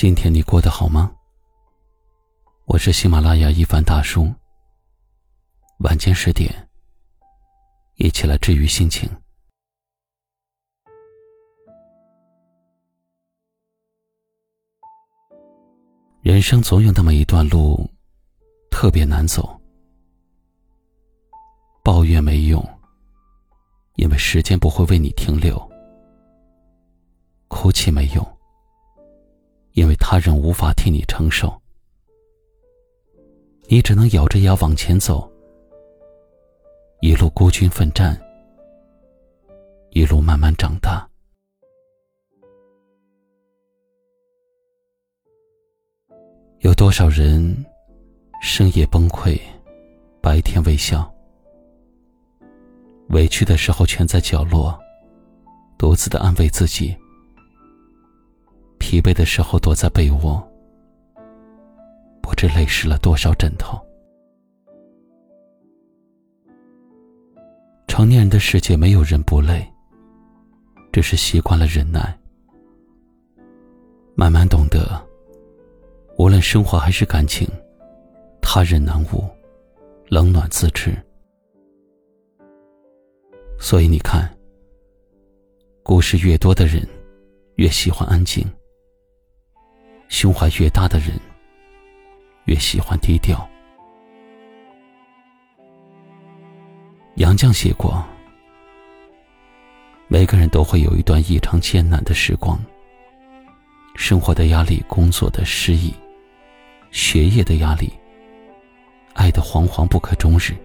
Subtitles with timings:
[0.00, 1.12] 今天你过得好吗？
[2.66, 4.32] 我是喜马拉雅一凡大叔。
[5.78, 6.68] 晚间十点，
[7.96, 9.10] 一起来治愈心情。
[16.20, 17.84] 人生总有那么一段路，
[18.70, 19.60] 特别难走。
[21.82, 22.64] 抱怨没用，
[23.96, 25.56] 因为时间不会为你停留；
[27.48, 28.37] 哭泣没用。
[29.78, 31.56] 因为他人无法替你承受，
[33.68, 35.30] 你只能咬着牙往前走，
[37.00, 38.20] 一路孤军奋战，
[39.90, 41.08] 一路慢慢长大。
[46.58, 47.64] 有多少人
[48.42, 49.40] 深夜崩溃，
[50.20, 51.08] 白天微笑，
[53.10, 54.76] 委屈的时候蜷在角落，
[55.78, 56.96] 独自的安慰自己。
[58.88, 60.42] 疲惫的时候，躲在被窝，
[62.22, 63.78] 不知累湿了多少枕头。
[67.86, 69.62] 成年人的世界，没有人不累，
[70.90, 72.18] 只是习惯了忍耐，
[74.14, 74.98] 慢慢懂得，
[76.16, 77.46] 无论生活还是感情，
[78.40, 79.22] 他人难悟，
[80.08, 80.96] 冷暖自知。
[83.60, 84.34] 所以你看，
[85.82, 86.88] 故事越多的人，
[87.56, 88.42] 越喜欢安静。
[90.08, 91.08] 胸怀越大的人，
[92.46, 93.48] 越喜欢低调。
[97.16, 98.04] 杨绛写过
[100.08, 102.58] ：“每个人都会有一段异常艰难的时光，
[103.96, 105.94] 生活的压力、工作的失意、
[106.90, 107.92] 学业的压力、
[109.14, 110.56] 爱的惶惶不可终日。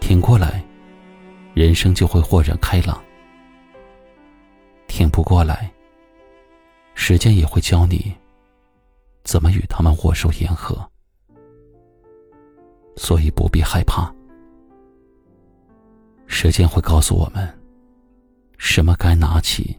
[0.00, 0.62] 挺过来，
[1.54, 2.96] 人生就会豁然开朗；
[4.88, 5.70] 挺不过来。”
[7.10, 8.14] 时间也会教你
[9.24, 10.76] 怎么与他们握手言和，
[12.98, 14.14] 所以不必害怕。
[16.26, 17.48] 时间会告诉我们，
[18.58, 19.74] 什么该拿起，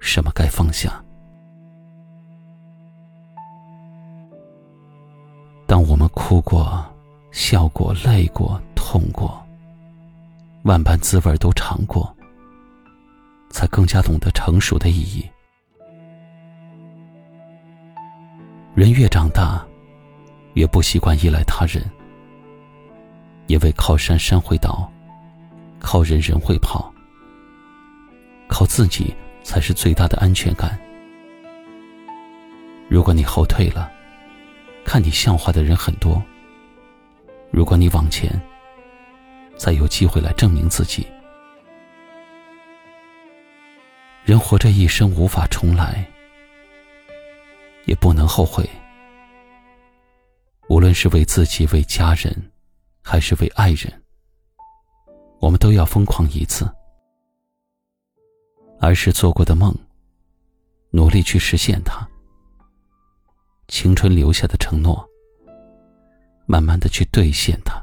[0.00, 1.00] 什么该放下。
[5.64, 6.84] 当我们哭过、
[7.30, 9.40] 笑过、累过、痛过，
[10.64, 12.12] 万般滋味都尝过，
[13.48, 15.24] 才更加懂得成熟的意义。
[18.78, 19.66] 人越长大，
[20.54, 21.84] 越不习惯依赖他人，
[23.48, 24.88] 因为靠山山会倒，
[25.80, 26.94] 靠人人会跑，
[28.46, 29.12] 靠自己
[29.42, 30.78] 才是最大的安全感。
[32.88, 33.90] 如果你后退了，
[34.84, 36.22] 看你笑话的人很多；
[37.50, 38.30] 如果你往前，
[39.56, 41.04] 才有机会来证明自己。
[44.22, 46.08] 人活着一生无法重来。
[47.88, 48.68] 也不能后悔。
[50.68, 52.30] 无论是为自己、为家人，
[53.02, 53.90] 还是为爱人，
[55.40, 56.70] 我们都要疯狂一次。
[58.78, 59.74] 儿时做过的梦，
[60.90, 62.06] 努力去实现它；
[63.68, 65.02] 青春留下的承诺，
[66.46, 67.82] 慢慢的去兑现它。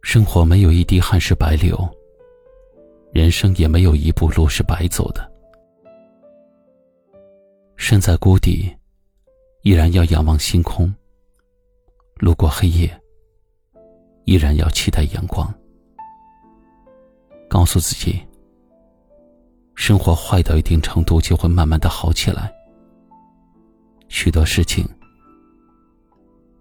[0.00, 1.78] 生活没有一滴汗是白流，
[3.12, 5.35] 人生也没有一步路是白走的。
[7.88, 8.76] 身在谷底，
[9.62, 10.92] 依然要仰望星空；
[12.16, 13.00] 路过黑夜，
[14.24, 15.48] 依然要期待阳光。
[17.48, 18.20] 告诉自己，
[19.76, 22.52] 生活坏到一定程度，就会慢慢的好起来。
[24.08, 24.84] 许多事情，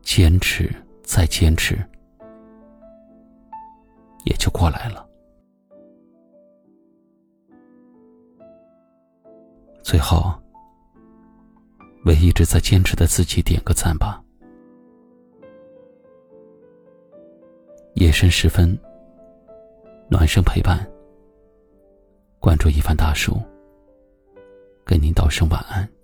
[0.04, 0.72] 坚持
[1.04, 1.76] 再坚持，
[4.26, 5.04] 也就过来了。
[9.82, 10.32] 最后。
[12.06, 14.22] 为一直在坚持的自己点个赞吧。
[17.96, 18.78] 夜深时分，
[20.08, 20.88] 暖声陪伴。
[22.40, 23.42] 关注一番大叔，
[24.84, 25.95] 跟您道声晚安。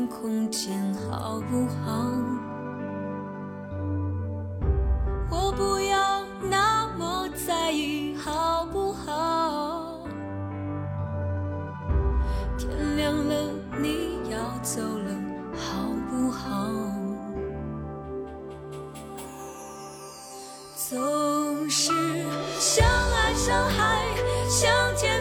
[0.00, 2.10] 空间好不好
[5.30, 10.00] 我不要那么在意好不好
[12.56, 13.50] 天亮了
[13.82, 15.14] 你要走了
[15.54, 16.70] 好不好
[20.74, 21.92] 总是
[22.58, 24.02] 相爱相爱
[24.48, 25.11] 相见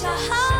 [0.00, 0.57] 小孩。